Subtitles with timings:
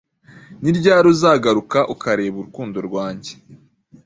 [0.61, 3.31] Ni ryari uzagaruka ukareba urukundo rwanjye,